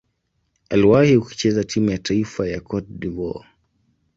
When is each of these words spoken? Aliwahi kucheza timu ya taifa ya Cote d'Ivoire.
Aliwahi 0.69 1.19
kucheza 1.19 1.63
timu 1.63 1.89
ya 1.91 1.97
taifa 1.97 2.47
ya 2.47 2.59
Cote 2.61 2.87
d'Ivoire. 2.89 3.47